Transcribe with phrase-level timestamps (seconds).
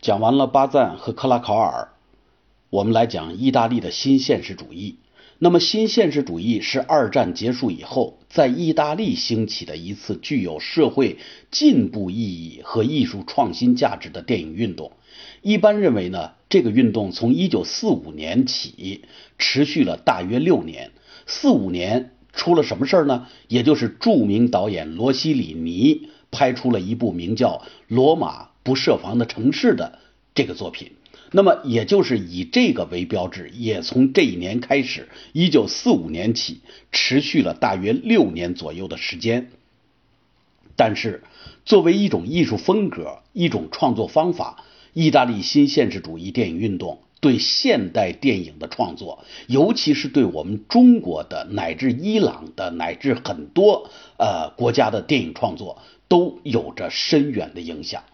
[0.00, 1.88] 讲完了巴赞和克拉考尔，
[2.70, 4.96] 我们来讲意大利的新现实主义。
[5.38, 11.18] 那么，新现实主义是二战结束以后在意大利兴起的一次具有社会
[11.50, 14.92] 进步意义和艺术创新价值的电影运动。
[15.42, 19.02] 一般认为呢，这个运动从1945年起
[19.36, 20.92] 持续了大约六年。
[21.26, 23.26] 45年出了什么事儿呢？
[23.48, 27.58] 也就是著名导演罗西里尼拍出了一部名叫
[27.88, 29.98] 《罗马不设防的城市》的
[30.32, 30.92] 这个作品。
[31.32, 36.60] 那么，也就是以这个为标志，也从这一年开始，一九四五年起，
[36.92, 39.50] 持续了大约六年左右的时间。
[40.76, 41.24] 但是，
[41.64, 58.04] 作为一种艺术风格、一种创作方法，意大利新现实主义电影运动对现代电影的创作，尤其是对我们中国的乃至伊朗的乃至很多呃国家的电影创作，都有着深远的影响。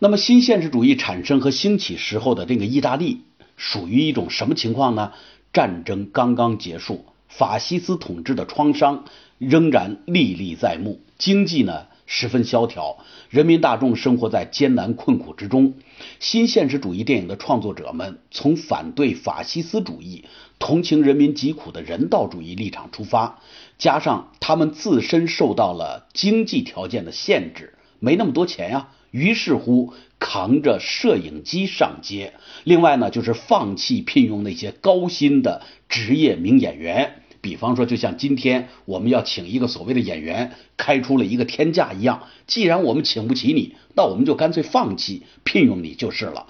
[0.00, 3.22] 那么，新现实主义产生和兴起时候的这个意大利，
[3.56, 5.12] 属于一种什么情况呢？
[5.52, 9.06] 战争刚刚结束，法西斯统治的创伤
[9.38, 15.74] 仍然历历在目，经济呢十分萧条，人民大众生活在艰难困苦之中。
[16.20, 20.26] 新现实主义电影的创作者们从反对法西斯主义、
[20.60, 23.40] 同情人民疾苦的人道主义立场出发，
[23.78, 28.90] 加上他们自身受到了经济条件的限制，没那么多钱呀。
[29.10, 32.34] 于是乎，扛着摄影机上街。
[32.64, 37.22] 另外呢，就是放弃聘用那些高薪的职业名演员。
[37.40, 42.24] 比方说，就像今天我们要请一个所谓的演员，开出了一个天价一样。
[42.46, 46.48] 既然我们请不起你，那我们就干脆放弃聘用你就是了。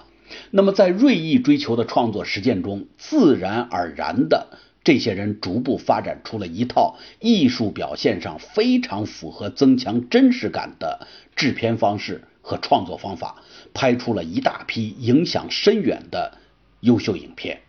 [0.51, 4.47] 那么，在锐意追求的创作实践中，自然而然的，
[4.83, 12.23] 这些人逐步发展出了一套艺术表现上非常符合增强真实感的制片方式。
[12.49, 13.35] 和创作方法，
[13.75, 16.39] 拍出了一大批影响深远的
[16.79, 17.61] 优秀影片。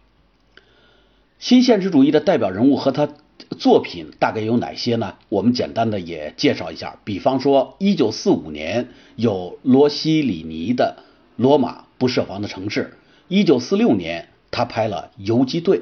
[1.38, 3.10] 新现实主义的代表人物和他
[3.58, 5.16] 作品大概有哪些呢？
[5.28, 6.98] 我们简单的也介绍一下。
[7.04, 10.96] 比方说，一九四五年有罗西里尼的
[11.36, 12.94] 《罗马不设防的城市》，
[13.28, 15.78] 一九四六年他拍了《游击队》，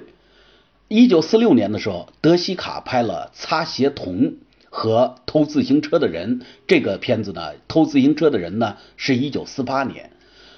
[0.88, 4.22] 一九四六年的时候，德西卡拍了《擦鞋童》。
[4.70, 10.10] 和偷自行车的人这个片子呢，偷自行车的人呢是一九四八年，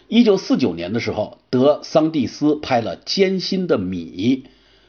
[0.09, 4.45] 一九四九年的时候，德桑蒂斯拍了《艰辛的米》，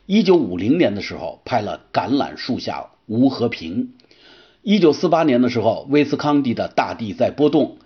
[0.06, 3.84] 一九五零年的时候拍了《橄榄树下无和平》，
[4.64, 7.78] 一九四八年的时候，威斯康蒂的《大地在波动》，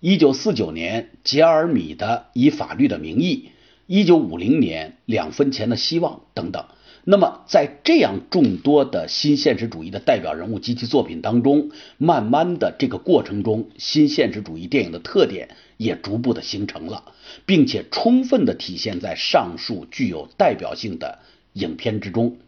[0.00, 3.48] 一九四九年，杰尔米的《以法律的名义》，
[3.86, 6.64] 一九五零年，《两分钱的希望》等等。
[7.06, 17.12] 那么，在这样众多的新现实主义的代表人物及其作品当中，慢慢的这个过程中，新现实主义电影的特点也逐步的形成了，
[17.44, 21.18] 并且充分的体现在上述具有代表性的
[21.52, 22.38] 影片之中。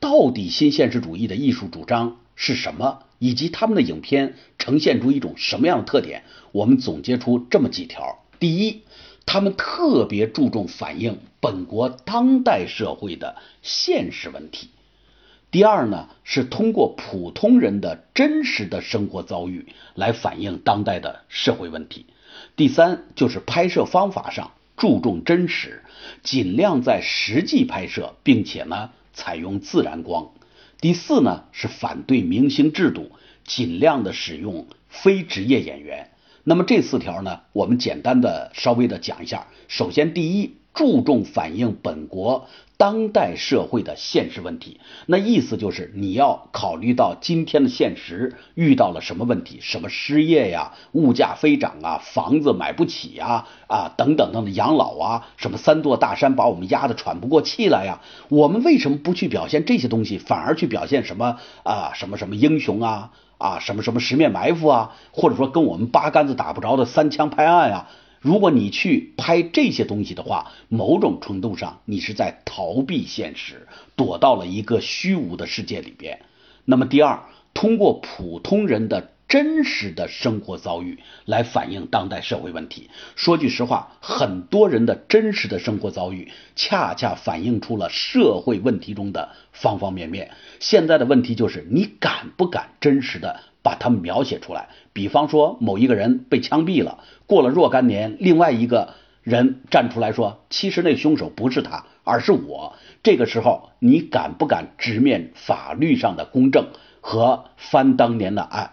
[0.00, 6.24] 到底新现实主义的艺术主张是什么，以及他们的影片呈现出一种什么样的特点？
[6.52, 8.82] 我们总结出这么几条：第一。
[9.30, 14.70] 他们特别注重反映本国当代社会的现实问题。
[15.50, 22.06] 第二呢，是通过普通人的真实的生活遭遇来反映当代的社会问题。
[22.56, 25.82] 第三，就是拍摄方法上注重真实，
[26.22, 30.30] 尽量在实际拍摄，并且呢采用自然光。
[30.80, 33.12] 第四呢，是反对明星制度，
[33.44, 36.12] 尽量的使用非职业演员。
[36.48, 39.48] 那么这四条呢，我们简单的稍微的讲一下。
[39.68, 42.48] 首先，第一，注重反映本国
[42.78, 44.80] 当代社会的现实问题。
[45.04, 58.00] 那意思就是你要考虑到今天的现实遇到了什么问题，什么失业呀、物价飞涨啊、房子买不起呀、啊等等等的养老啊，什么三座大山把我们压得喘不过气来呀。
[58.30, 63.12] 我们为什么不去表现这些东西，反而去表现什么啊什么什么英雄啊？
[63.38, 67.88] 啊，什么什么十面埋伏啊，或者说跟我们八竿子打不着的三枪拍案啊，
[68.20, 73.66] 如果你去拍这些东西的话，某种程度上你是在逃避现实，
[73.96, 76.20] 躲到了一个虚无的世界里边。
[76.64, 77.22] 那么第二，
[77.54, 79.12] 通过普通人的。
[79.28, 82.88] 真实的生活遭遇来反映当代社会问题。
[83.14, 90.30] 说句实话，很多人的真实的生活遭遇，恰恰反映出了社会问题中的方方面面。
[90.60, 94.70] 现在的问题就是，你敢不敢真实的把它描写出来？
[94.94, 102.74] 比方说，某一个人被枪毙了，过了若干年，另外一个人站出来说，其实那凶手不是他，而是我。
[103.02, 106.68] 这个时候，你敢不敢直面法律上的公正
[107.02, 108.72] 和翻当年的案？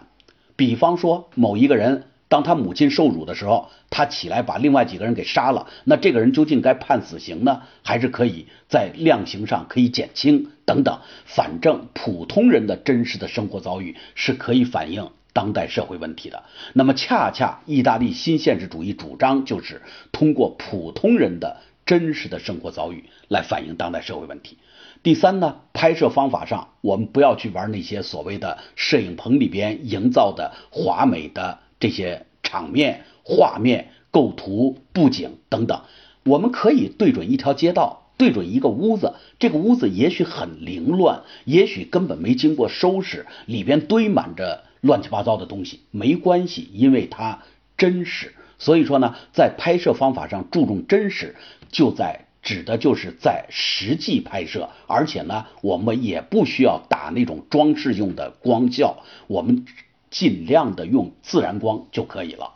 [0.56, 5.68] 比方说，某一个人当他母亲受辱的时候，他起来把另外几个人给杀了。
[5.84, 10.98] 那这个人究竟该判死刑呢，还是可以在量刑上可以减轻等等？
[11.24, 16.42] 反正普通人的真实的生活遭遇是可以反映当代社会问题的。
[16.72, 24.58] 那么，恰恰意大利新现实主义主张就是通过普通人的真实的生活遭遇来反映当代社会问题。
[25.02, 31.58] 第三呢，拍摄方法上，我们不要去玩那些所谓的摄影棚里边营造的华美的。
[31.78, 35.82] 这些场面、画面、构图、布景等等，
[36.24, 39.12] 我们可以对准一条街道，对准一个屋子。
[39.38, 45.80] 这个屋子也许很凌乱，也许根本没经过收拾，里边堆满着乱七八糟的东西。
[45.90, 47.42] 没关系，因为它
[47.76, 48.34] 真实。
[48.58, 51.36] 所以说呢，在拍摄方法上注重真实，
[51.70, 59.66] 就在指的就是在实际拍摄，而且呢，我们也不需要打那种装饰用的光效，我们。
[60.08, 62.54] 尽量的用自然光就可以了。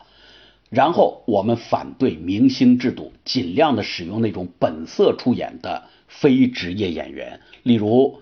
[0.70, 7.40] 然后我们反对明星制度，尽量的使用那种本色出演的非职业演员。
[7.64, 8.20] 例如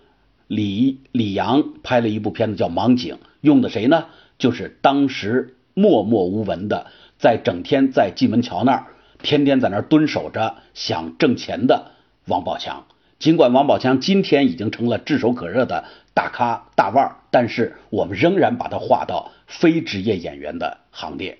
[0.48, 4.06] 李李阳拍了一部片子叫《盲井》，用的谁呢？
[4.38, 6.86] 就是当时默默无闻的，
[7.18, 8.86] 在整天在蓟门桥那儿，
[9.22, 11.92] 天天在那儿蹲守着想挣钱的
[12.26, 12.86] 王宝强。
[13.18, 15.84] 尽管王宝强今天已经成了炙手可热的
[16.14, 21.38] 大咖大腕儿，但是我们仍然把他划到非职业演员的行列。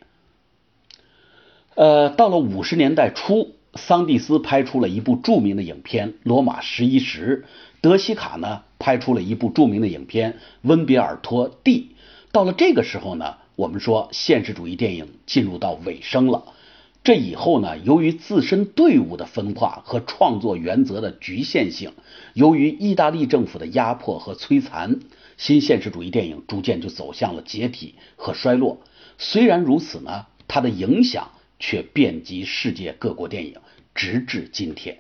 [1.77, 7.45] 呃，到了五十年代初，桑蒂斯拍出了一部著名的影片《罗马十一时》，
[7.81, 10.33] 德西卡呢拍出了一部著名的影片
[10.63, 11.81] 《温比尔托 D》。
[12.33, 16.43] 到了这个时候呢，我们说现实主义电影进入到尾声了。
[17.05, 21.93] 这以后呢，由于自身队伍的分化和创作原则的局限性，
[22.35, 25.01] 由于意大利政府的压迫和摧残，
[25.39, 28.83] 新现实主义电影逐渐就走向了解体和衰落。
[29.17, 33.55] 虽然如此呢，它的影响却遍及世界各国电影，
[33.95, 34.99] 直至今天。